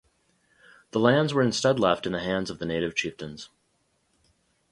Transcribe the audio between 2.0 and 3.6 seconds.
in the hands of the native chieftains.